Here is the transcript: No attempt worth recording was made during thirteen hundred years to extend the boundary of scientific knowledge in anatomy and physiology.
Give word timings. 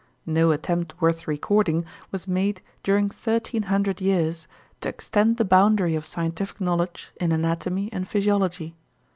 No 0.25 0.49
attempt 0.49 0.99
worth 0.99 1.27
recording 1.27 1.85
was 2.11 2.27
made 2.27 2.63
during 2.81 3.11
thirteen 3.11 3.61
hundred 3.61 4.01
years 4.01 4.47
to 4.79 4.89
extend 4.89 5.37
the 5.37 5.45
boundary 5.45 5.93
of 5.93 6.07
scientific 6.07 6.59
knowledge 6.59 7.11
in 7.17 7.31
anatomy 7.31 7.87
and 7.93 8.07
physiology. 8.07 8.73